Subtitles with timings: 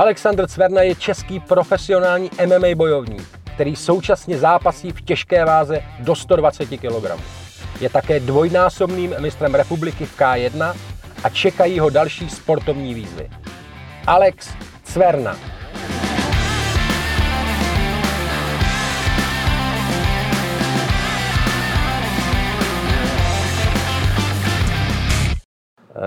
[0.00, 6.66] Aleksandr Cverna je český profesionální MMA bojovník, který současně zápasí v těžké váze do 120
[6.66, 7.20] kg.
[7.80, 10.76] Je také dvojnásobným mistrem republiky v K1
[11.24, 13.30] a čekají ho další sportovní výzvy.
[14.06, 14.48] Alex
[14.84, 15.36] Cverna.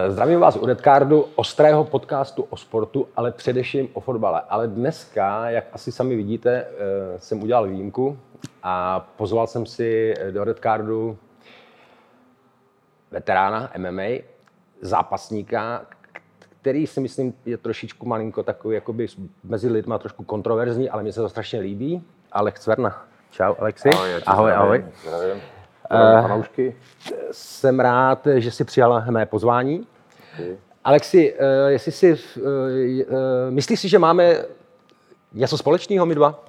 [0.07, 4.41] Zdravím vás u Redcardu, ostrého podcastu o sportu, ale především o fotbale.
[4.49, 8.19] Ale dneska, jak asi sami vidíte, eh, jsem udělal výjimku
[8.63, 11.17] a pozval jsem si do Redcardu
[13.11, 14.23] veterána MMA,
[14.81, 15.85] zápasníka,
[16.61, 19.07] který si myslím je trošičku malinko takový jakoby
[19.43, 22.03] mezi lidma trošku kontroverzní, ale mně se to strašně líbí.
[22.31, 23.05] Alex Cverna.
[23.31, 23.89] Čau, Alexi.
[24.25, 24.53] Ahoj, ahoj.
[24.53, 24.83] Zdravím, ahoj.
[25.03, 25.62] zdravím.
[25.93, 26.43] Uh,
[27.31, 29.87] jsem rád, že jsi přijal mé pozvání.
[30.33, 30.57] Okay.
[30.83, 32.49] Alexi, uh, jestli si, uh,
[33.49, 34.35] myslíš si, že máme
[35.33, 36.43] něco společného my dva?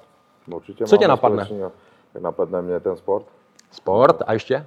[0.47, 1.45] Určitě Co tě napadne?
[1.45, 1.71] Společného.
[2.19, 3.25] Napadne mě ten sport.
[3.71, 4.65] Sport a ještě?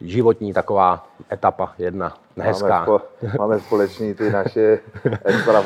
[0.00, 2.68] životní taková etapa jedna, hezká.
[2.68, 3.00] Máme, spo,
[3.38, 4.80] máme společný ty naše
[5.24, 5.62] extra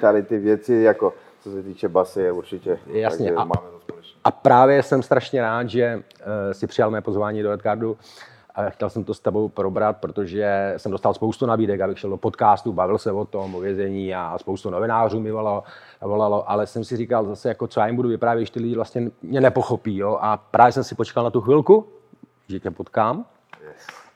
[0.00, 2.78] tady ty věci, jako co se týče basy, určitě.
[2.86, 3.26] Jasně.
[3.26, 4.01] Takže a, máme to společný.
[4.24, 7.98] A právě jsem strašně rád, že uh, si přijal mé pozvání do Edgardu
[8.54, 12.16] a chtěl jsem to s tebou probrat, protože jsem dostal spoustu nabídek, abych šel do
[12.16, 15.62] podcastu, bavil se o tom, o vězení a spoustu novinářů mi volalo,
[16.00, 18.74] volalo, ale jsem si říkal zase, jako co já jim budu vyprávět, když ty lidi
[18.74, 19.96] vlastně mě nepochopí.
[19.96, 20.18] Jo?
[20.20, 21.86] A právě jsem si počkal na tu chvilku,
[22.48, 23.24] že tě potkám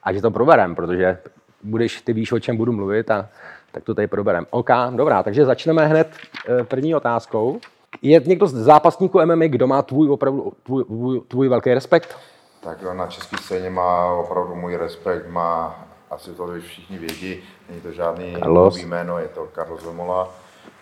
[0.03, 1.19] a že to proberem, protože
[1.63, 3.29] budeš, ty víš, o čem budu mluvit a
[3.73, 4.47] tak to tady proberem.
[4.51, 6.09] OK, dobrá, takže začneme hned
[6.49, 7.61] eh, první otázkou.
[8.03, 12.17] Je někdo z zápasníků MMA, kdo má tvůj opravdu tvůj, tvůj, tvůj velký respekt?
[12.61, 17.93] Tak na české scéně má opravdu můj respekt, má asi to všichni vědí, není to
[17.93, 20.29] žádný nový jméno, je to Carlos Vemola,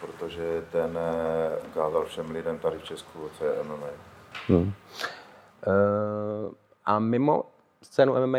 [0.00, 3.86] protože ten eh, ukázal všem lidem tady v Česku, co je MMA.
[4.48, 4.72] Hmm.
[5.66, 6.52] Uh,
[6.84, 7.44] a mimo
[7.82, 8.38] scénu MMA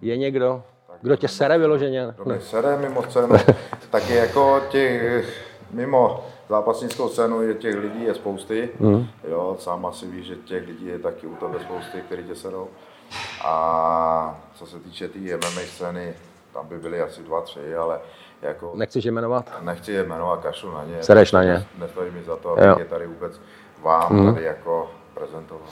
[0.00, 0.62] je někdo,
[1.02, 2.14] kdo tě sere vyloženě?
[2.16, 3.36] Kdo mě sere mimo scénu,
[3.90, 8.70] tak je jako těch, mimo zápasnickou scénu je těch lidí je spousty.
[8.80, 9.06] Mm.
[9.28, 12.68] Jo, sám asi víš, že těch lidí je taky u tebe spousty, kteří tě serou.
[13.44, 16.14] A co se týče té tý MMA scény,
[16.52, 18.00] tam by byly asi dva, tři, ale
[18.42, 18.72] jako...
[18.74, 19.52] Nechceš je jmenovat?
[19.60, 21.02] Nechci je jmenovat, kašlu na ně.
[21.02, 21.66] Sereš na ně.
[21.78, 23.40] Nestojí mi za to, abych je tady vůbec
[23.82, 24.34] vám mm.
[24.34, 25.68] tady jako prezentoval.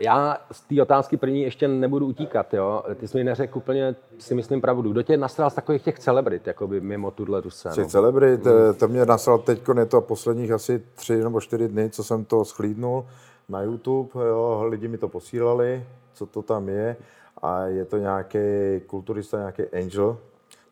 [0.00, 2.82] Já z té otázky první ještě nebudu utíkat, jo.
[2.94, 4.92] Ty jsi mi neřekl úplně, si myslím pravdu.
[4.92, 7.74] Kdo tě nasral z takových těch celebrit, jakoby mimo tuhle tu scénu?
[7.74, 8.74] Těch celebrit, hmm.
[8.74, 12.44] to mě nasral teď, je to posledních asi tři nebo čtyři dny, co jsem to
[12.44, 13.06] schlídnul
[13.48, 14.64] na YouTube, jo.
[14.68, 16.96] Lidi mi to posílali, co to tam je.
[17.42, 18.38] A je to nějaký
[18.86, 20.18] kulturista, nějaký angel,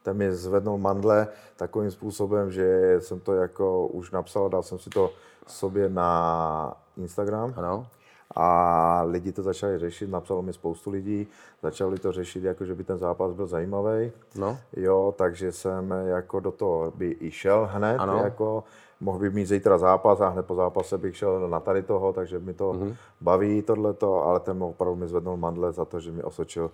[0.02, 4.90] ten mi zvednul mandle takovým způsobem, že jsem to jako už napsal, dal jsem si
[4.90, 5.10] to
[5.46, 7.54] sobě na Instagram.
[7.56, 7.86] Ano.
[8.34, 11.26] A lidi to začali řešit, napsalo mi spoustu lidí,
[11.62, 14.12] začali to řešit, jako že by ten zápas byl zajímavý.
[14.34, 14.58] No.
[14.76, 18.20] Jo, takže jsem jako do toho by i šel hned, ano.
[18.24, 18.64] jako
[19.00, 22.38] mohl by mít zítra zápas a hned po zápase bych šel na tady toho, takže
[22.38, 22.96] mi to mm-hmm.
[23.20, 26.70] baví tohleto, ale ten opravdu mi zvednul mandle za to, že mi osočil,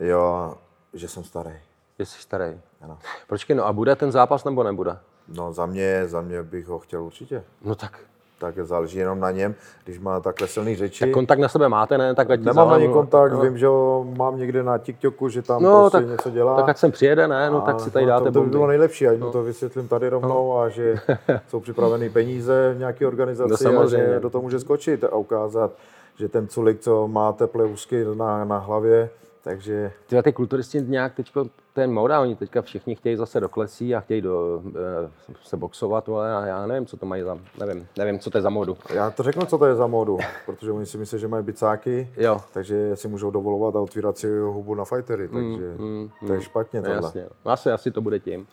[0.00, 0.54] jo,
[0.92, 1.54] že jsem starý.
[1.98, 2.60] Že jsi starý.
[2.80, 2.98] Ano.
[3.26, 4.98] Počkej, no a bude ten zápas nebo nebude?
[5.28, 7.44] No za mě, za mě bych ho chtěl určitě.
[7.62, 8.00] No tak
[8.42, 9.54] tak záleží jenom na něm,
[9.84, 11.04] když má takhle silný řeči.
[11.04, 12.14] Tak kontakt na sebe máte, ne?
[12.14, 13.40] Tak Nemám na něj kontakt, no.
[13.40, 16.56] vím, že ho mám někde na TikToku, že tam no, prostě tak, něco dělá.
[16.56, 17.50] Tak ať sem přijede, ne?
[17.50, 19.26] No, tak si tady dáte to, to by bylo nejlepší, ať no.
[19.26, 20.58] mu to vysvětlím tady rovnou no.
[20.58, 20.94] a že
[21.48, 25.70] jsou připravené peníze v nějaké organizaci no, a že do toho může skočit a ukázat,
[26.18, 29.10] že ten culik, co má teplé úzky na, na hlavě,
[29.44, 29.92] takže...
[30.06, 31.32] Tyhle ty kulturisti nějak teď
[31.72, 34.62] ten moda, oni teďka všichni chtějí zase do klesí a chtějí do,
[35.06, 35.10] e,
[35.42, 38.42] se boxovat, ale a já nevím, co to mají za, nevím, nevím, co to je
[38.42, 38.76] za modu.
[38.94, 42.08] Já to řeknu, co to je za modu, protože oni si myslí, že mají bicáky,
[42.16, 42.40] jo.
[42.52, 46.32] takže si můžou dovolovat a otvírat si hubu na fightery, mm, takže mm, mm, to
[46.32, 46.96] je špatně tohle.
[46.96, 48.46] Jasně, no, asi, asi to bude tím.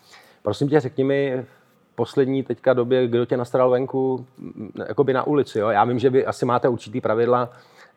[0.43, 1.45] Prosím tě, řekni mi,
[1.95, 4.25] poslední teďka době, kdo tě nastral venku,
[4.87, 5.69] jakoby na ulici, jo?
[5.69, 7.49] Já vím, že vy asi máte určitý pravidla,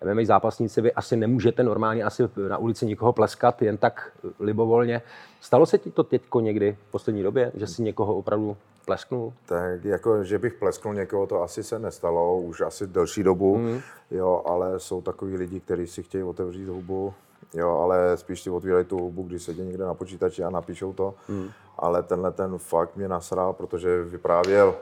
[0.04, 5.02] MMA zápasníci, vy asi nemůžete normálně asi na ulici nikoho pleskat jen tak libovolně.
[5.40, 9.32] Stalo se ti to teďko někdy v poslední době, že si někoho opravdu plesknul?
[9.46, 13.80] Tak jako, že bych plesknul někoho, to asi se nestalo, už asi delší dobu, mm.
[14.10, 17.14] jo, ale jsou takový lidi, kteří si chtějí otevřít hubu,
[17.54, 21.14] jo, ale spíš si otvírají tu hubu, když sedí někde na počítači a napíšou to,
[21.28, 21.48] mm.
[21.78, 24.74] ale tenhle ten fakt mě nasral, protože vyprávěl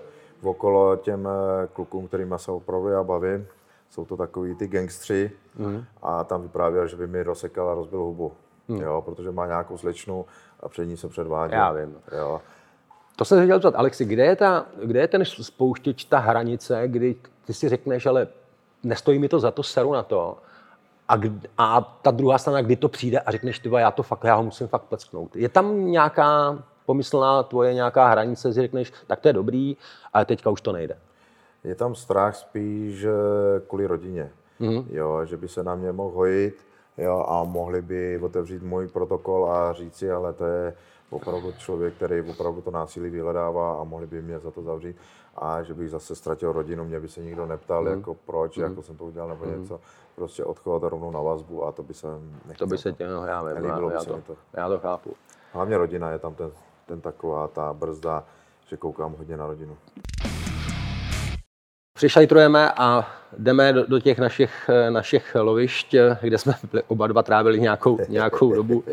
[0.42, 3.46] okolo těm eh, klukům, kterými se opravdu já bavím,
[3.90, 5.84] jsou to takový ty gangstři mm.
[6.02, 8.32] a tam vyprávěl, že by mi rozsekal a rozbil hubu,
[8.68, 8.80] mm.
[8.80, 10.26] jo, protože má nějakou slečnu
[10.60, 11.58] a před ní se předváděl.
[11.58, 11.96] Já vím.
[12.18, 12.40] Jo.
[13.16, 16.82] To jsem se chtěl zeptat, Alexi, kde je, ta, kde je ten spouštěč, ta hranice,
[16.86, 18.28] kdy ty si řekneš, ale
[18.82, 20.38] nestojí mi to za to, seru na to,
[21.08, 21.20] a,
[21.58, 24.42] a ta druhá strana, kdy to přijde a řekneš, ty já to fakt, já ho
[24.42, 25.36] musím fakt plecknout.
[25.36, 29.76] Je tam nějaká pomyslná tvoje nějaká hranice, si řekneš, tak to je dobrý,
[30.12, 30.96] ale teďka už to nejde.
[31.64, 33.06] Je tam strach spíš
[33.68, 34.32] kvůli rodině.
[34.60, 34.84] Mm-hmm.
[34.90, 36.66] Jo, že by se na mě mohl hojit
[36.98, 40.74] jo, a mohli by otevřít můj protokol a říci, ale to je
[41.10, 44.96] opravdu člověk, který opravdu to násilí vyhledává a mohli by mě za to zavřít
[45.36, 47.88] a že bych zase ztratil rodinu, mě by se nikdo neptal, mm.
[47.88, 48.62] jako proč, mm.
[48.62, 49.60] jako jsem to udělal nebo mm.
[49.60, 49.80] něco,
[50.14, 52.06] prostě odchovat rovnou na vazbu a to by se
[52.46, 52.66] nechtěl.
[52.66, 54.36] To by se tě, no, já vím, já, já, to, to.
[54.52, 55.14] já to chápu.
[55.52, 56.50] Hlavně rodina je tam ten,
[56.86, 58.24] ten taková ta brzda,
[58.66, 59.76] že koukám hodně na rodinu.
[62.00, 63.08] Přišajtrujeme a
[63.38, 66.54] jdeme do, do těch našich, našich lovišť, kde jsme
[66.88, 68.84] oba dva trávili nějakou, nějakou dobu.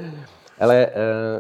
[0.60, 0.92] Ale eh,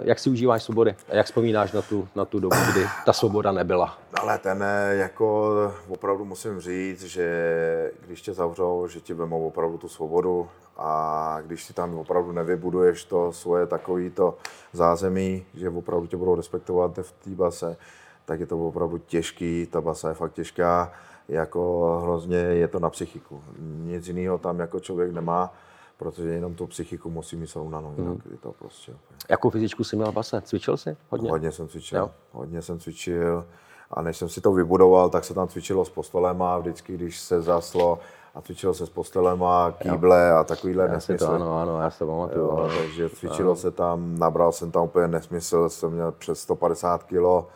[0.03, 0.95] jak si užíváš svobody?
[1.09, 3.97] A jak vzpomínáš na tu, na tu dobu, kdy ta svoboda nebyla?
[4.13, 5.55] Ale ten eh, jako
[5.87, 11.63] opravdu musím říct, že když tě zavřou, že ti vemou opravdu tu svobodu a když
[11.63, 14.37] si tam opravdu nevybuduješ to svoje takovýto
[14.73, 17.77] zázemí, že opravdu tě budou respektovat v té base,
[18.27, 20.91] tak je to opravdu těžký, ta basa je fakt těžká,
[21.27, 23.41] jako hrozně je to na psychiku.
[23.59, 25.53] Nic jiného tam jako člověk nemá
[25.97, 28.31] protože jenom tu psychiku musí mít srovnanou, jinak hmm.
[28.31, 28.93] je to prostě.
[29.29, 30.41] Jakou fyzičku jsi měl base?
[30.41, 31.29] Cvičil jsi hodně?
[31.29, 32.11] Hodně jsem cvičil, jo.
[32.31, 33.45] hodně jsem cvičil
[33.91, 37.41] a než jsem si to vybudoval, tak se tam cvičilo s postelema, vždycky, když se
[37.41, 37.99] zaslo
[38.35, 40.35] a cvičilo se s postelema, kýble jo.
[40.35, 41.25] a takovýhle nesmysl.
[41.25, 42.45] To, ano, ano, já se pamatuju.
[42.45, 43.55] Jo, takže cvičilo ano.
[43.55, 47.47] se tam, nabral jsem tam úplně nesmysl, jsem měl přes 150 kg,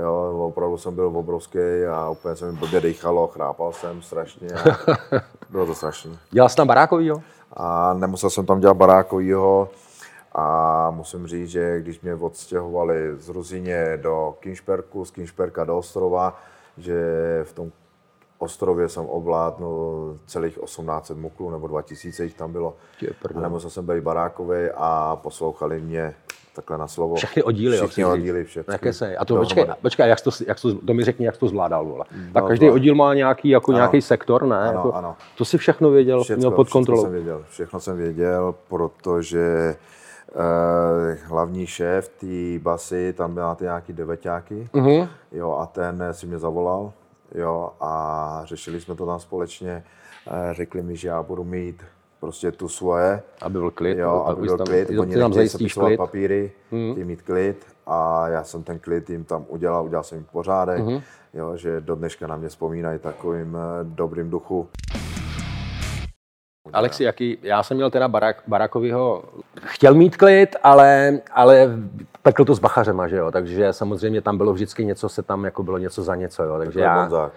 [0.00, 1.58] Jo, opravdu jsem byl obrovský
[1.90, 4.48] a úplně se mi blbě dýchalo, chrápal jsem strašně.
[5.50, 6.16] bylo to strašné.
[6.30, 7.22] Dělal jsi tam barákovýho?
[7.52, 9.68] a nemusel jsem tam dělat barákovýho.
[10.34, 16.40] A musím říct, že když mě odstěhovali z Ruzině do Kinšperku, z Kinšperka do Ostrova,
[16.78, 16.94] že
[17.44, 17.72] v tom
[18.38, 22.74] ostrově jsem ovládnul celých 1800 muklů, nebo 2000 jich tam bylo.
[23.34, 26.14] A nemusel jsem být barákový a poslouchali mě
[26.54, 27.14] takhle na slovo.
[27.14, 28.74] Všechny oddíly, Všechny oddíly, všechny.
[28.74, 29.16] Jaké se?
[29.16, 32.04] A to, počkej, počkej, jak to, jak to, to mi řekni, jak to zvládal, vole.
[32.12, 34.56] No, tak každý oddíl má nějaký, jako ano, nějaký sektor, ne?
[34.56, 35.16] Ano, jako, ano.
[35.38, 37.02] To si všechno věděl, všechno, měl pod kontrolou.
[37.02, 39.76] Všechno jsem věděl, všechno jsem věděl, protože
[40.34, 45.08] eh, hlavní šéf té basy, tam byla ty nějaký deveťáky, uh-huh.
[45.32, 46.92] jo, a ten si mě zavolal,
[47.34, 49.84] jo, a řešili jsme to tam společně.
[50.26, 51.82] Eh, řekli mi, že já budu mít
[52.22, 53.22] prostě tu svoje.
[53.42, 53.98] Aby byl klid.
[53.98, 54.98] Jo, aby byl tam, klid.
[54.98, 55.96] Oni tam zajistíš klid.
[55.96, 56.94] papíry, hmm.
[56.94, 60.80] tím mít klid a já jsem ten klid jim tam udělal, udělal jsem jim pořádek,
[60.80, 61.00] hmm.
[61.34, 64.68] jo, že do dneška na mě vzpomínají takovým eh, dobrým duchu.
[66.72, 69.24] Alexi, jaký, já jsem měl teda barak, Barakovýho,
[69.60, 71.78] chtěl mít klid, ale, ale
[72.22, 75.62] pekl to s bachařema, že jo, takže samozřejmě tam bylo vždycky něco, se tam jako
[75.62, 77.30] bylo něco za něco, jo, takže já,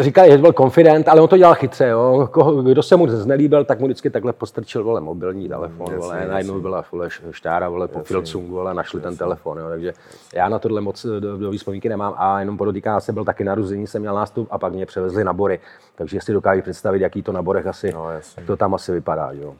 [0.00, 1.86] říkali, že byl konfident, ale on to dělal chytře.
[1.86, 2.28] Jo.
[2.32, 5.86] Koho, kdo se mu znelíbil, tak mu vždycky takhle postrčil vole, mobilní telefon.
[5.86, 6.16] Jasně, vole.
[6.16, 6.30] Jasně.
[6.30, 9.08] Najednou byla vole, štára vole, po Filcungu, ale našli jasně.
[9.08, 9.58] ten telefon.
[9.58, 9.68] Jo.
[9.68, 9.92] Takže
[10.34, 12.14] já na tohle moc do, do vzpomínky nemám.
[12.16, 15.24] A jenom podotýkám, já jsem byl taky naruzení, jsem měl nástup a pak mě převezli
[15.24, 15.60] na bory.
[15.94, 18.06] Takže si dokážu představit, jaký to na borech asi, no,
[18.46, 19.30] to tam asi vypadá.
[19.32, 19.54] Jo.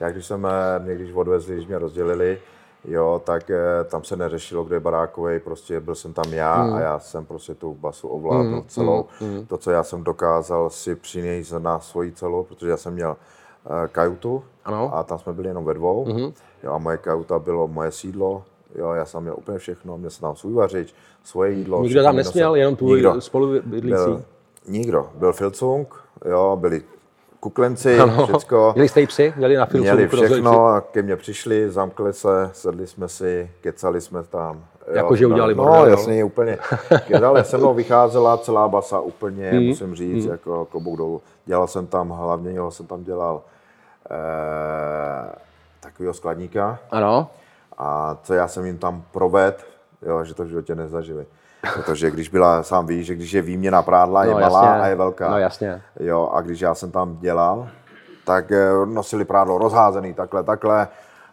[0.00, 2.38] Já když jsem eh, mě když odvezli, když mě rozdělili,
[2.84, 6.74] jo, tak eh, tam se neřešilo, kdo je barákový, prostě byl jsem tam já mm.
[6.74, 8.64] a já jsem prostě tu basu ovládl mm.
[8.66, 9.06] celou.
[9.20, 9.46] Mm.
[9.46, 13.10] To, co já jsem dokázal si přinést na svoji celou, protože já jsem měl
[13.64, 14.96] uh, kajutu ano.
[14.96, 16.06] a tam jsme byli jenom ve dvou.
[16.06, 16.32] Mm.
[16.62, 18.42] Jo, a moje kajuta bylo moje sídlo,
[18.74, 21.82] Jo, já jsem měl úplně všechno, měl jsem tam svůj vařič, svoje jídlo.
[21.82, 24.24] Nikdo tam nesměl, jenom tvůj spolubydlící?
[24.68, 25.10] Nikdo.
[25.14, 26.82] Byl Filcung, jo, byli
[27.44, 28.26] kuklenci, ano.
[28.26, 28.72] všecko.
[28.74, 29.34] Měli jste psy?
[29.36, 29.82] Měli na filcu?
[29.82, 34.64] Měli všechno a ke mně přišli, zamkli se, sedli jsme si, kecali jsme tam.
[34.92, 36.26] Jakože udělali No, bordel, jasně, jo?
[36.26, 36.58] úplně.
[37.26, 39.62] Ale se mnou vycházela celá basa úplně, hmm.
[39.62, 40.32] musím říct, hmm.
[40.32, 41.22] jako klobouk dolů.
[41.44, 43.42] Dělal jsem tam, hlavně jeho jsem tam dělal
[44.10, 45.34] eh,
[45.80, 46.78] takového skladníka.
[46.90, 47.30] Ano.
[47.78, 49.56] A co já jsem jim tam provedl,
[50.02, 51.26] jo, že to v životě nezažili.
[51.74, 54.82] Protože když byla, sám víš, že když je výměna prádla, je no, malá jasně.
[54.82, 55.30] a je velká.
[55.30, 55.82] No jasně.
[56.00, 57.68] Jo, a když já jsem tam dělal,
[58.24, 60.88] tak eh, nosili prádlo rozházený takhle, takhle.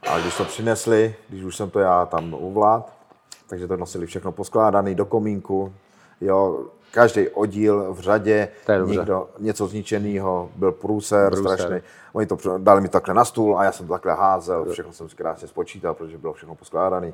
[0.09, 2.93] A když to přinesli, když už jsem to já tam uvlád,
[3.49, 5.73] takže to nosili všechno poskládaný do komínku.
[6.21, 8.47] Jo, každý oddíl v řadě,
[8.85, 11.59] někdo, něco zničeného, byl průser, průser.
[11.59, 11.81] strašný.
[12.13, 15.09] Oni to dali mi takhle na stůl a já jsem to takhle házel, všechno jsem
[15.09, 17.13] si krásně spočítal, protože bylo všechno poskládané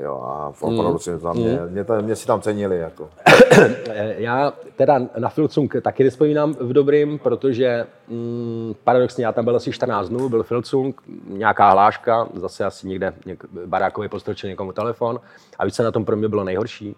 [0.00, 2.78] Jo, a opravdu si za mě, mě, to, mě si tam cenili.
[2.78, 3.10] Jako.
[4.16, 9.72] Já teda na Filcung taky nespomínám v dobrým, protože mm, paradoxně já tam byl asi
[9.72, 15.20] 14 dnů, byl Filcung, nějaká hláška, zase asi někde něk, barákově postrčil někomu telefon.
[15.58, 16.96] A víc se na tom pro mě bylo nejhorší.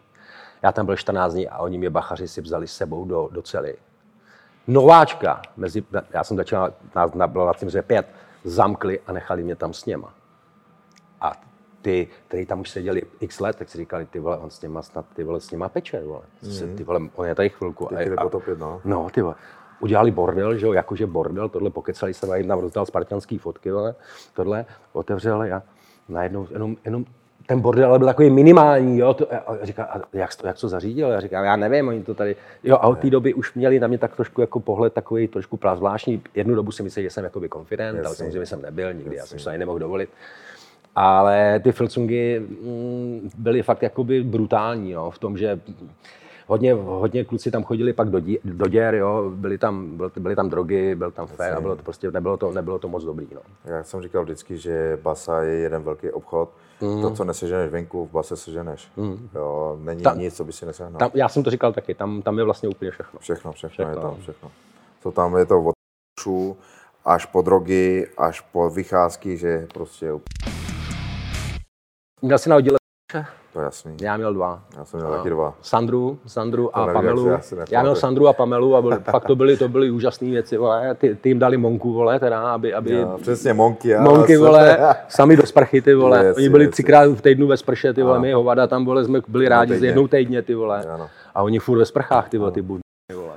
[0.62, 3.42] Já tam byl 14 dní a oni mě bachaři si vzali s sebou do, do
[3.42, 3.76] cely.
[4.66, 8.06] Nováčka, mezi, já jsem začal, na, na, bylo na pět,
[8.44, 10.14] zamkli a nechali mě tam s něma.
[11.20, 11.32] A
[11.86, 14.82] ty, kteří tam už seděli x let, tak si říkali, ty vole, on s něma
[14.82, 16.20] snad, ty vole, s něma peče, vole.
[16.42, 16.76] Mm.
[16.76, 17.86] Ty vole, on je tady chvilku.
[17.86, 18.80] Ty a, potopit, no.
[18.84, 19.34] No, ty vole.
[19.80, 23.94] Udělali bordel, že jo, jakože bordel, tohle pokecali se, a tam rozdal spartanský fotky, vole,
[24.34, 25.62] tohle otevřel a
[26.08, 27.04] najednou jenom, jenom
[27.46, 30.68] ten bordel ale byl takový minimální, jo, to, a říká, a jak, to, jak to
[30.68, 31.08] zařídil?
[31.08, 33.86] Já říkám, já nevím, oni to tady, jo, a od té doby už měli na
[33.86, 36.22] mě tak trošku jako pohled takový trošku zvláštní.
[36.34, 39.18] Jednu dobu si mysleli, že jsem jakoby konfident, ale samozřejmě jsem nebyl nikdy, Jasně.
[39.18, 40.10] já jsem se ani nemohl dovolit.
[40.96, 45.60] Ale ty filcungy mm, byly fakt jakoby brutální jo, v tom, že
[46.46, 50.36] hodně, hodně kluci tam chodili pak do, dí, do děr, jo, byly tam, byly, byly
[50.36, 53.26] tam drogy, byl tam fér a bylo to prostě, nebylo to, nebylo to moc dobrý.
[53.34, 53.40] No.
[53.64, 56.50] Já jsem říkal vždycky, že basa je jeden velký obchod,
[56.80, 57.02] Mm.
[57.02, 58.88] To, co neseženeš venku, v base seženeš.
[58.96, 59.28] Mm.
[59.34, 60.98] Jo, není tam, nic, co by si nesehnal.
[60.98, 63.20] Tam, já jsem to říkal taky, tam, tam je vlastně úplně všechno.
[63.20, 64.50] Všechno, všechno, všechno je tam, všechno.
[65.02, 65.74] To tam je to od
[67.04, 70.12] až po drogy, až po vycházky, že prostě
[72.26, 72.78] Měl jsi na oddíle
[73.52, 73.96] to je jasný.
[74.00, 74.62] Já měl dva.
[74.78, 75.54] Já jsem měl taky dva.
[75.62, 77.28] Sandru, Sandru a nevím, Pamelu.
[77.28, 77.40] Já,
[77.70, 80.94] já, měl Sandru a Pamelu a byl, fakt to byly, to byly úžasné věci, vole.
[80.94, 82.74] Ty, ty, jim dali monku, vole, teda, aby...
[82.74, 83.88] aby jo, přesně, monky.
[83.88, 86.24] Já, monky, vole, sami do sprchy, ty vole.
[86.24, 89.04] Yes, oni byli yes, třikrát v týdnu ve sprše, ty vole, my hovada tam, vole,
[89.04, 90.84] jsme byli rádi z jednou týdně, ty vole.
[90.84, 91.08] Ano.
[91.34, 92.80] A oni furt ve sprchách, ty vole, ty budy.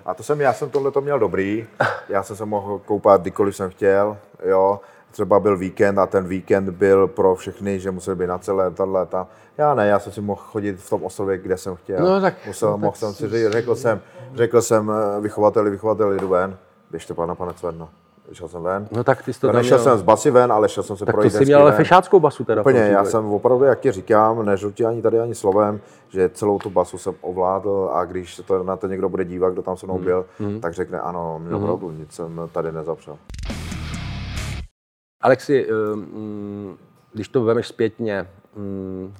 [0.06, 1.68] A to jsem, já jsem tohle to měl dobrý.
[2.10, 4.80] Já jsem se mohl koupat kdykoliv jsem chtěl, jo
[5.12, 9.06] třeba byl víkend a ten víkend byl pro všechny, že museli být na celé tohle
[9.06, 9.28] tam.
[9.58, 12.00] Já ne, já jsem si mohl chodit v tom ostrově, kde jsem chtěl.
[12.00, 14.02] No, tak, Musel, no, mohl tak jsem si říct, řekl jsem,
[14.36, 16.58] řekl jsem eh, vychovateli, vychovateli, jdu ven,
[16.92, 17.90] běžte pana pane Cvedno.
[18.34, 18.88] Šel jsem ven.
[18.92, 19.84] No tak ty jsi to tam Nešel měl...
[19.84, 21.34] jsem z basy ven, ale šel jsem se tak projít.
[21.34, 22.62] Tak to jsi měl ale fešáckou basu teda.
[22.62, 26.70] Úplně, já jsem opravdu, jak ti říkám, nežutí ani tady ani slovem, že celou tu
[26.70, 29.86] basu jsem ovládl a když se to na to někdo bude dívat, kdo tam se
[29.86, 30.06] mnou hmm.
[30.06, 30.62] byl, hmm.
[30.62, 31.64] tak řekne ano, mě hmm.
[31.64, 33.18] opravdu nic jsem tady nezapřel.
[35.22, 36.78] Alexi, eh, mm,
[37.14, 39.14] když to vemeš zpětně, mm,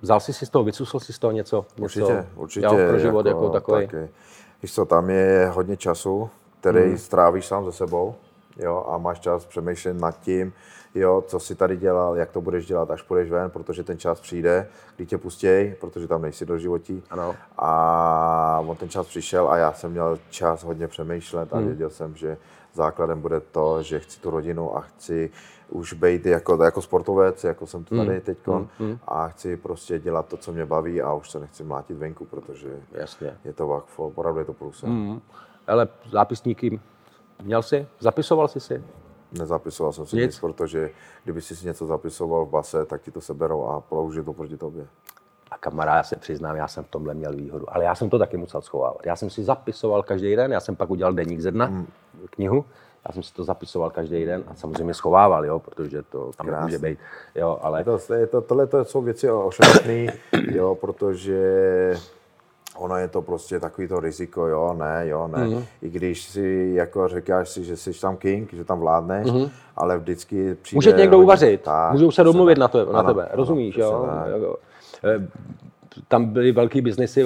[0.00, 1.66] vzal jsi si z toho, vycusil si z toho něco?
[1.76, 2.66] něco určitě, určitě.
[2.66, 3.86] Jo, pro život jako, jako takový.
[3.86, 4.08] Taky.
[4.62, 6.30] Víš co, tam je hodně času,
[6.60, 6.98] který hmm.
[6.98, 8.14] strávíš sám ze sebou
[8.56, 10.52] jo, a máš čas přemýšlet nad tím,
[10.94, 14.20] jo, co si tady dělal, jak to budeš dělat, až půjdeš ven, protože ten čas
[14.20, 17.02] přijde, když tě pustěj, protože tam nejsi do životí.
[17.10, 17.34] Ano.
[17.58, 21.66] A on ten čas přišel a já jsem měl čas hodně přemýšlet a hmm.
[21.66, 22.36] věděl jsem, že
[22.74, 25.30] základem bude to, že chci tu rodinu a chci
[25.68, 28.20] už být jako, jako sportovec, jako jsem to tady mm.
[28.20, 28.98] teď, mm, mm.
[29.06, 32.68] a chci prostě dělat to, co mě baví a už se nechci mlátit venku, protože
[32.92, 33.36] Jasně.
[33.44, 34.82] je to vakfo, opravdu je to plus.
[34.82, 35.20] Mm.
[35.66, 36.80] Ale zápisníky
[37.42, 37.86] měl jsi?
[38.00, 38.84] Zapisoval jsi si?
[39.38, 40.90] Nezapisoval jsem si nic, nic protože
[41.24, 44.56] kdyby si si něco zapisoval v base, tak ti to seberou a použijí to proti
[44.56, 44.86] tobě.
[45.50, 48.18] A kamarád, já se přiznám, já jsem v tomhle měl výhodu, ale já jsem to
[48.18, 49.06] taky musel schovávat.
[49.06, 51.86] Já jsem si zapisoval každý den, já jsem pak udělal deník ze dna, mm.
[52.30, 52.64] knihu,
[53.08, 56.66] já jsem si to zapisoval každý den a samozřejmě schovával, jo, protože to tam Krásný.
[56.66, 56.98] může být.
[57.34, 57.84] Jo, ale...
[57.84, 60.06] to, je to, tohle to jsou věci ošetřené,
[60.50, 61.94] jo, protože
[62.76, 65.38] ono je to prostě takový to riziko, jo, ne, jo, ne.
[65.38, 65.64] Mm-hmm.
[65.82, 69.50] I když si jako říkáš si, že jsi tam king, že tam vládneš, mm-hmm.
[69.76, 70.76] ale vždycky přijde...
[70.76, 74.38] Může někdo uvařit, tak, můžou se domluvit na, to, na tebe, rozumíš, ano, jo?
[74.38, 74.56] jo
[76.08, 77.24] tam byly velký biznesy,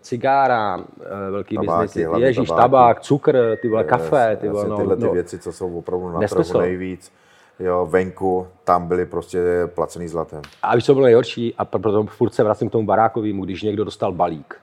[0.00, 5.04] cigára, eh, velký biznesy, ježíš, tabák, cukr, ty vole, kafe, ty vole, no, tyhle ty
[5.04, 7.12] no, věci, co jsou opravdu na trhu nejvíc,
[7.60, 9.40] jo, venku, tam byly prostě
[9.74, 10.42] placený zlatem.
[10.62, 11.54] A víš, co bylo nejhorší?
[11.58, 14.56] A proto furt se vracím k tomu barákovému, když někdo dostal balík.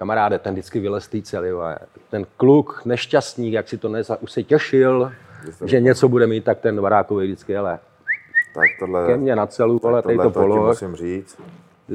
[0.00, 1.48] Kamaráde, ten vždycky vylez celý,
[2.10, 5.12] ten kluk, nešťastník, jak si to neza, už se těšil,
[5.64, 7.78] že něco bude mít, tak ten barákový vždycky, ale
[8.54, 10.66] tak tohle, ke mně na celou, ale tady to polo.
[10.66, 11.40] musím říct,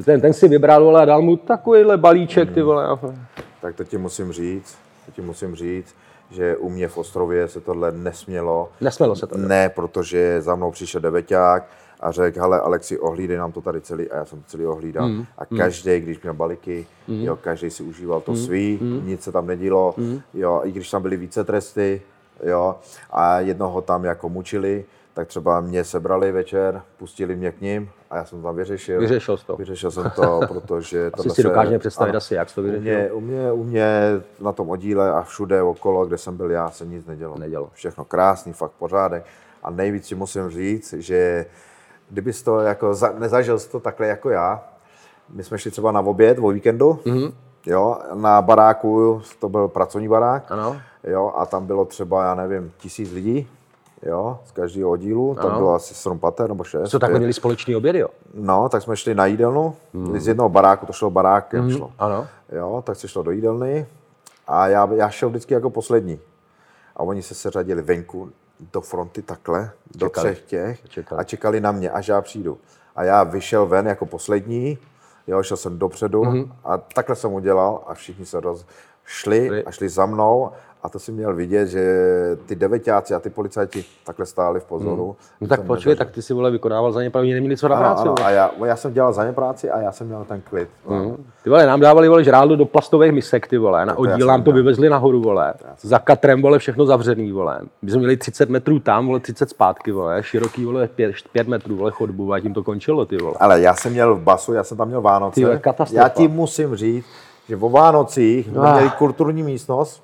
[0.05, 2.97] ten, ten si vybral, vole, a dal mu takovýhle balíček, ty vole.
[3.61, 5.95] Tak to ti musím říct, to ti musím říct,
[6.31, 8.69] že u mě v Ostrově se tohle nesmělo.
[8.81, 9.37] Nesmělo se to.
[9.37, 11.67] Ne, protože za mnou přišel deveťák
[11.99, 15.09] a řekl, hele Alexi, ohlídej nám to tady celý a já jsem to celý ohlídal.
[15.09, 15.57] Mm, a mm.
[15.57, 17.21] každý, když měl baliky, mm.
[17.21, 19.01] jo, každý si užíval to mm, svý, mm.
[19.05, 20.21] nic se tam nedilo, mm.
[20.33, 22.01] jo, i když tam byly více tresty,
[22.43, 22.75] jo,
[23.11, 28.17] a jednoho tam jako mučili, tak třeba mě sebrali večer, pustili mě k ním a
[28.17, 28.99] já jsem tam vyřešil.
[28.99, 29.55] Vyřešil to.
[29.55, 31.11] Vyřešil jsem to, protože...
[31.13, 32.81] asi si dokážeme představit ano, asi, jak to vyřešil.
[32.81, 33.87] U mě, u, mě, u mě
[34.39, 37.37] na tom oddíle a všude okolo, kde jsem byl já, se nic nedělo.
[37.37, 37.69] Nedělo.
[37.73, 39.25] Všechno krásný, fakt pořádek.
[39.63, 41.45] A nejvíc si musím říct, že
[42.15, 44.63] kdybys to jako za, nezažil to takhle jako já,
[45.29, 47.33] my jsme šli třeba na oběd o víkendu, mm-hmm.
[47.65, 50.77] jo, na baráku, to byl pracovní barák, Ano.
[51.03, 53.47] jo, a tam bylo třeba, já nevím, tisíc lidí,
[54.03, 55.57] jo, z každého oddílu, tam Ano.
[55.57, 56.89] bylo asi 7 pater nebo 6.
[56.89, 58.07] Co takhle měli společný oběd, jo?
[58.33, 60.19] No, tak jsme šli na jídelnu, mm.
[60.19, 61.71] z jednoho baráku, to šlo barákem, mm.
[61.71, 61.91] šlo.
[61.99, 62.27] Ano.
[62.51, 63.85] Jo, tak se šlo do jídelny
[64.47, 66.19] a já, já šel vždycky jako poslední.
[66.95, 70.27] A oni se seřadili venku do fronty takhle, do Čekali.
[70.27, 71.21] třech těch Čekali.
[71.21, 72.57] a čekali na mě, až já přijdu.
[72.95, 74.77] A já vyšel ven jako poslední,
[75.27, 76.51] jo, šel jsem dopředu mm-hmm.
[76.63, 78.65] a takhle jsem udělal a všichni se roz...
[79.07, 79.65] Šli.
[79.65, 80.51] a šli za mnou
[80.85, 81.83] a to si měl vidět, že
[82.45, 85.15] ty devěťáci a ty policajti takhle stáli v pozoru.
[85.41, 87.83] No tak počkej, tak ty si vole vykonával za ně, pravděpodobně neměli co na Ano,
[87.85, 88.01] práci.
[88.01, 88.27] ano, vole.
[88.27, 90.69] a já, já, jsem dělal za ně práci a já jsem měl ten klid.
[90.87, 91.23] Mhm.
[91.43, 94.43] Ty vole, nám dávali vole žrádlo do plastových misek, ty vole, na to oddíl nám
[94.43, 94.63] to dělal.
[94.63, 97.59] vyvezli nahoru, vole, za katrem, vole, všechno zavřený, vole.
[97.81, 101.75] My jsme měli 30 metrů tam, vole, 30 zpátky, vole, široký, vole, 5, 5 metrů,
[101.75, 103.35] vole, chodbu, a tím to končilo, ty vole.
[103.39, 105.35] Ale já jsem měl v basu, já jsem tam měl Vánoce.
[105.35, 106.03] Ty vole, katastrofa.
[106.03, 107.05] já ti musím říct,
[107.49, 108.73] že o Vánocích Ah.
[108.73, 110.03] měli kulturní místnost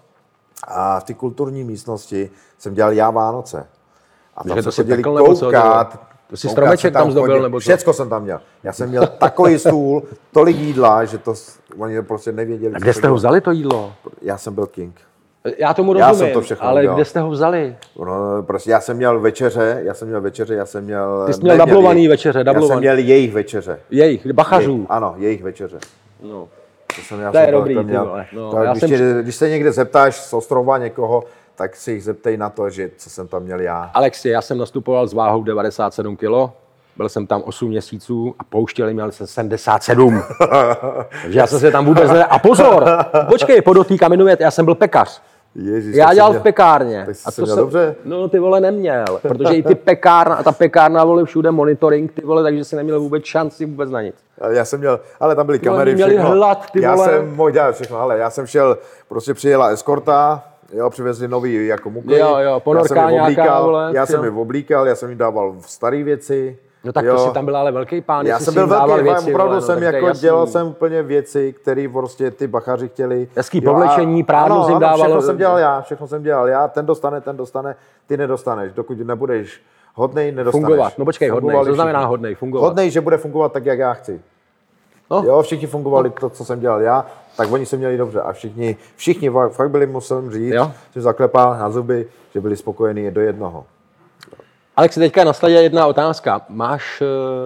[0.68, 3.68] a v té kulturní místnosti jsem dělal já Vánoce.
[4.38, 5.10] A tam to se chodili co,
[5.46, 6.00] koukat.
[6.30, 7.60] To si koukat stromeček se tam zdobil, nebo co?
[7.62, 8.40] Všecko jsem tam měl.
[8.64, 11.34] Já jsem měl takový stůl, tolik jídla, že to
[11.78, 12.76] oni prostě nevěděli.
[12.76, 13.94] A kde jste ho vzali to jídlo?
[14.22, 14.96] Já jsem byl king.
[15.58, 16.96] Já tomu Já rozumím, jsem to všechno ale udělal.
[16.98, 17.76] kde jste ho vzali?
[18.06, 21.24] No, prostě já jsem měl večeře, já jsem měl večeře, já jsem měl...
[21.28, 22.80] Ty jsi měl dublovaný večeře, Já jsem dublovaný.
[22.82, 23.80] měl jejich večeře.
[23.90, 24.72] Jejich, bachařů.
[24.72, 25.80] Jejich, ano, jejich večeře.
[26.24, 26.48] No.
[26.96, 28.06] To, jsem, já To je dobrý, ty měl.
[28.06, 28.26] vole.
[28.34, 31.24] No, tak já když, jsem- tě, když se někde zeptáš z ostrova někoho,
[31.56, 33.92] tak si jich zeptej na to, že co jsem tam měl já.
[33.94, 36.54] Alexi, já jsem nastupoval s váhou 97 kg,
[36.98, 40.24] byl jsem tam 8 měsíců a pouštěli měl jsem 77.
[41.22, 42.26] Takže já jsem se tam vůbec ne...
[42.26, 42.86] A pozor,
[43.30, 45.22] počkej, podotýkám jenom, já jsem byl pekař.
[45.56, 47.04] Ježíš, Já dělal jsem v pekárně.
[47.06, 47.96] Tak a se měl dobře?
[48.06, 52.22] No ty vole neměl, protože i ty pekárna, a ta pekárna vole všude monitoring, ty
[52.22, 54.16] vole, takže si neměl vůbec šanci vůbec na nic.
[54.50, 56.32] Já jsem měl, ale tam byly vole, kamery, měli všechno.
[56.32, 57.10] hlad, ty já vole.
[57.10, 58.78] jsem mohl dělat všechno, ale já jsem šel,
[59.10, 60.44] prostě přijela eskorta,
[60.74, 62.20] jo, přivezli nový jako mukly.
[62.20, 64.26] Jo, jo, ponorka já jsem nějaká, oblíkal, vole, já jsem jo.
[64.26, 66.58] jim oblíkal, já jsem jim dával staré věci.
[66.84, 67.16] No tak jo.
[67.16, 69.84] to si tam byl ale velký pán, Já jsem byl velký, věci, opravdu no, jsem
[69.84, 70.22] jako jasný.
[70.22, 73.28] dělal jsem úplně věci, které prostě ty bachaři chtěli.
[73.36, 74.98] Hezký povlečení, ano, jsi jim dával.
[74.98, 77.76] Všechno jsem dělal já, všechno jsem dělal já, ten dostane, ten dostane,
[78.08, 79.62] ty nedostaneš, dokud nebudeš
[79.96, 80.66] hodnej, nedostaneš.
[80.68, 80.94] Fungovat.
[80.98, 82.36] No počkej, hodnej, co znamená hodnej?
[82.36, 82.68] Fungovat.
[82.68, 84.22] Hodnej, že bude fungovat tak, jak já chci.
[85.12, 85.24] No.
[85.26, 87.06] Jo, všichni fungovali to, co jsem dělal já,
[87.38, 90.72] tak oni se měli dobře a všichni, všichni fa- fakt byli, musím říct, Jo.
[90.96, 93.66] že zaklepal na zuby, že byli spokojení do jednoho.
[94.78, 96.42] Alexi, teďka na stadě jedna otázka.
[96.50, 97.02] Máš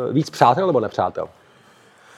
[0.08, 1.28] uh, víc přátel nebo nepřátel?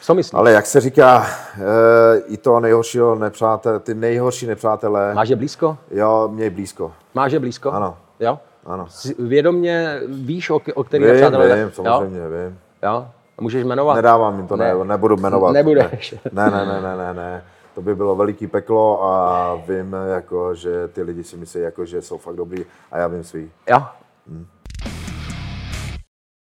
[0.01, 0.33] Co myslíš?
[0.33, 5.77] Ale jak se říká, e, i to nejhoršího nepřátel, ty nejhorší nepřátelé, Máš je blízko?
[5.91, 6.91] jo, měj blízko.
[7.15, 7.71] Máš je blízko?
[7.71, 7.97] Ano.
[8.19, 8.39] Jo?
[8.65, 8.87] Ano.
[9.19, 11.55] Vědomě víš, o, o který Vím, nepřátelé?
[11.55, 12.59] vím, samozřejmě, vím.
[12.83, 12.89] Jo?
[12.91, 13.07] jo?
[13.37, 13.95] A můžeš jmenovat?
[13.95, 14.85] Nedávám jim to, ne, Ne.
[14.85, 15.51] nebudu jmenovat.
[15.53, 16.15] Nebudeš.
[16.31, 17.43] Ne, ne, ne, ne, ne, ne.
[17.75, 22.01] To by bylo veliký peklo a vím, jako, že ty lidi si myslí, jako, že
[22.01, 23.51] jsou fakt dobrý a já vím svý.
[23.69, 23.83] Jo.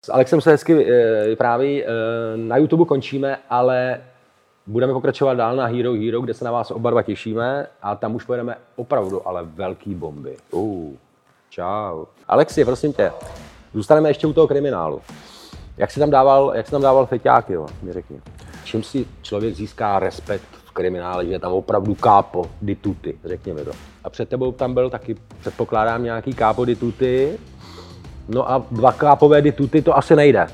[0.04, 1.84] S Alexem se hezky eh, vypráví.
[1.84, 1.86] eh,
[2.36, 4.00] Na YouTube končíme, ale
[4.66, 8.14] budeme pokračovat dál na Hero Hero, kde se na vás oba dva těšíme a tam
[8.14, 10.36] už pojedeme opravdu, ale velký bomby.
[10.50, 10.92] Uh,
[11.50, 12.04] čau.
[12.28, 13.12] Alexi, prosím tě,
[13.74, 15.00] zůstaneme ještě u toho kriminálu.
[15.76, 18.20] Jak jsi tam dával, jak jsi tam dával feťáky, jo, mi řekni.
[18.64, 23.52] Čím si člověk získá respekt v kriminále, že je tam opravdu kápo di tutti, řekni
[23.52, 23.70] mi to.
[24.04, 27.38] A před tebou tam byl taky, předpokládám, nějaký kápo di tutti,
[28.28, 30.46] No a dva kápové dituty to asi nejde.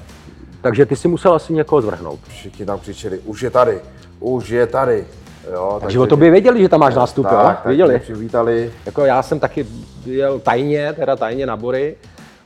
[0.62, 2.20] Takže ty si musel asi někoho zvrhnout.
[2.28, 3.80] Všichni tam křičeli, už je tady,
[4.20, 5.04] už je tady.
[5.52, 7.30] Jo, Takže o tobě věděli, že tam máš nástup, jo?
[7.36, 7.98] tak, tak Věděli.
[7.98, 8.72] přivítali.
[8.86, 9.66] Jako já jsem taky
[10.06, 11.96] jel tajně, teda tajně na bory,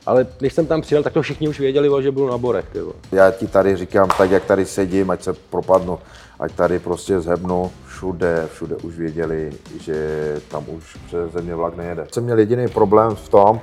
[0.05, 2.65] ale když jsem tam přijel, tak to všichni už věděli, že budu na borech.
[2.71, 2.79] Ty.
[2.81, 2.93] vole.
[3.11, 5.99] Já ti tady říkám, tak jak tady sedím, ať se propadnu,
[6.39, 10.19] ať tady prostě zhebnu, všude, všude už věděli, že
[10.51, 12.07] tam už přes země vlak nejede.
[12.13, 13.61] Jsem měl jediný problém v tom,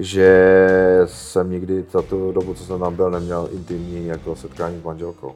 [0.00, 4.84] že jsem nikdy za tu dobu, co jsem tam byl, neměl intimní jako setkání s
[4.84, 5.34] manželkou.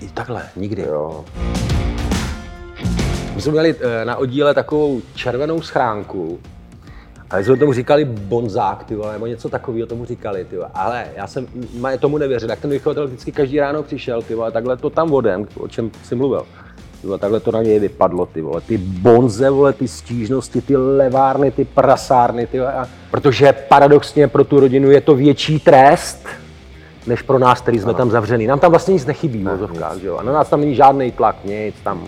[0.00, 0.82] I takhle, nikdy.
[0.82, 1.24] Jo.
[3.34, 6.38] My jsme měli eh, na oddíle takovou červenou schránku,
[7.30, 10.68] ale jsme tomu říkali bonzák, ty vole, nebo něco takového tomu říkali, ty vole.
[10.74, 11.46] Ale já jsem
[11.98, 15.46] tomu nevěřil, jak ten vychovatel vždycky každý ráno přišel, ty vole, takhle to tam vodem,
[15.56, 16.46] o čem jsi mluvil.
[17.00, 20.76] Ty vole, takhle to na něj vypadlo, ty vole, ty bonze, vole, ty stížnosti, ty
[20.76, 22.88] levárny, ty prasárny, ty vole.
[23.10, 26.26] Protože paradoxně pro tu rodinu je to větší trest,
[27.06, 28.46] než pro nás, který jsme tam zavřený.
[28.46, 29.50] Nám tam vlastně nic nechybí, ne,
[30.00, 30.16] že jo.
[30.16, 32.06] A na nás tam není žádný tlak, nic, tam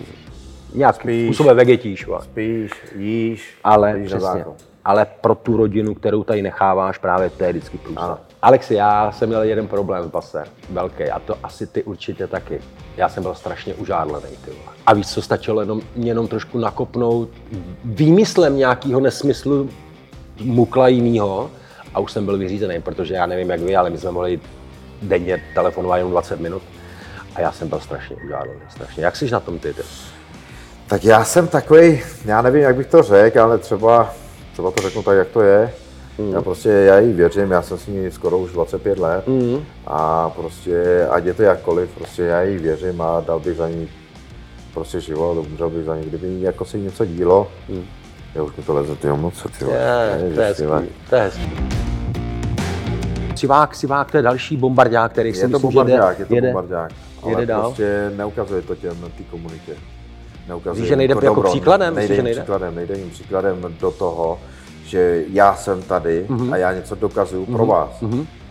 [0.75, 1.25] nějakým Spíš.
[1.25, 2.21] způsobem vegetíš, vole.
[2.23, 4.45] Spíš, jíš, Ale na přesně.
[4.85, 8.15] Ale pro tu rodinu, kterou tady necháváš, právě to je vždycky průser.
[8.43, 12.61] Alexi, já jsem měl jeden problém v base, velký, a to asi ty určitě taky.
[12.97, 14.75] Já jsem byl strašně užádlený, ty vole.
[14.85, 17.29] A víš, co stačilo jenom, jenom trošku nakopnout
[17.85, 19.69] výmyslem nějakého nesmyslu
[20.39, 21.51] mukla jinýho
[21.93, 24.39] a už jsem byl vyřízený, protože já nevím, jak vy, ale my jsme mohli
[25.01, 26.61] denně telefonovat jenom 20 minut
[27.35, 29.05] a já jsem byl strašně užádlený, strašně.
[29.05, 29.73] Jak jsi na tom ty?
[29.73, 29.81] ty?
[30.87, 34.13] Tak já jsem takový, já nevím, jak bych to řekl, ale třeba,
[34.53, 35.73] třeba to řeknu tak, jak to je.
[36.17, 36.33] Mm.
[36.33, 39.57] Já prostě, já jí věřím, já jsem s ní skoro už 25 let mm.
[39.87, 43.87] a prostě, ať je to jakkoliv, prostě já jí věřím a dal bych za ní
[44.73, 47.47] prostě život, umřel bych za ní, kdyby jako se něco dílo.
[47.69, 47.85] Mm.
[48.35, 50.63] Já už mi to leze ty emoce, ty je, to je hezký,
[51.09, 51.51] to je hezký.
[53.35, 56.35] Sivák, Sivák, to je další bombardák, který je si to myslím, že jede, je to
[56.45, 57.61] bombardák, ale jede dál.
[57.61, 59.75] prostě neukazuje to těm té komunitě.
[60.47, 61.49] Neukazuje Víš, že nejde jako dobro.
[61.49, 61.95] příkladem?
[61.95, 62.41] Nejde jim nejde?
[62.41, 64.39] příkladem, nejde jim příkladem do toho,
[64.93, 66.53] že já jsem tady Mhm.
[66.53, 68.03] a já něco dokazuju pro vás.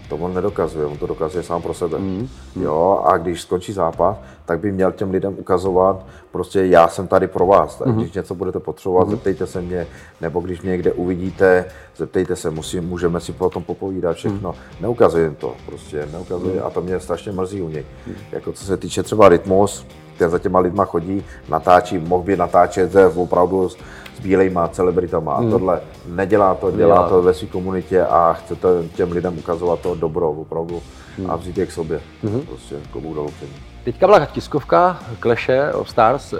[0.09, 1.99] To on nedokazuje, on to dokazuje sám pro sebe.
[1.99, 2.29] Mhm.
[2.61, 7.27] Jo, a když skončí zápas, tak by měl těm lidem ukazovat, prostě já jsem tady
[7.27, 7.79] pro vás.
[7.79, 7.89] Mhm.
[7.95, 9.87] Tak když něco budete potřebovat, zeptejte se mě,
[10.21, 11.65] nebo když mě někde uvidíte,
[11.97, 14.51] zeptejte se, musím, můžeme si potom popovídat všechno.
[14.51, 14.59] Mhm.
[14.81, 17.85] Neukazuje jim to, prostě neukazuje a to mě strašně mrzí u něj.
[18.33, 19.87] Jako co se týče třeba rytmus,
[20.19, 23.77] ten za těma lidma chodí, natáčí, mohl by natáčet opravdu s,
[24.17, 25.33] s bílejma celebritama.
[25.33, 27.09] A tohle nedělá to, dělá Dělá.
[27.09, 30.83] to ve své komunitě a chce to těm lidem ukazovat to dobro opravdu
[31.29, 32.01] a vzít je k sobě.
[32.49, 33.63] Prostě klobouk dolů před ním.
[33.85, 36.39] Teďka byla tiskovka Clash of Stars uh,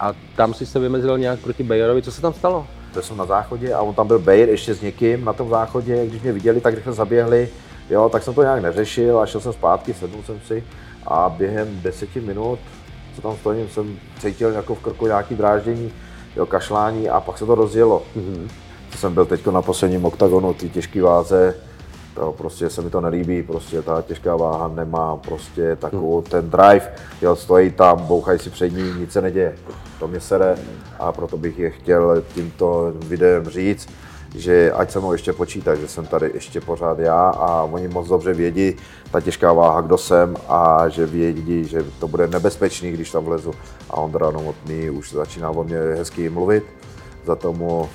[0.00, 2.02] a tam si se vymezil nějak proti Bayerovi.
[2.02, 2.66] Co se tam stalo?
[2.94, 6.06] To jsem na záchodě a on tam byl Bayer ještě s někým na tom záchodě,
[6.06, 7.48] když mě viděli, tak rychle zaběhli,
[7.90, 10.64] jo, tak jsem to nějak neřešil a šel jsem zpátky, sednul jsem si
[11.06, 12.58] a během deseti minut,
[13.18, 15.92] co tam stojím, jsem cítil jako v krku nějaký dráždění,
[16.36, 18.02] jo, kašlání a pak se to rozjelo.
[18.16, 18.48] Mm-hmm.
[18.96, 21.54] Jsem byl teď na posledním oktagonu, ty těžké váze,
[22.14, 26.92] to prostě se mi to nelíbí, prostě ta těžká váha nemá prostě takovou ten drive,
[27.22, 29.54] jo, stojí tam, bouchají si před ní, nic se neděje.
[30.00, 30.56] To mě sere
[30.98, 33.88] a proto bych je chtěl tímto videem říct,
[34.34, 38.08] že ať se mnou ještě počítají, že jsem tady ještě pořád já a oni moc
[38.08, 38.76] dobře vědí,
[39.10, 43.52] ta těžká váha, kdo jsem a že vědí, že to bude nebezpečný, když tam vlezu.
[43.90, 46.64] A Ondra Novotný už začíná o mě hezky mluvit,
[47.24, 47.88] za tomu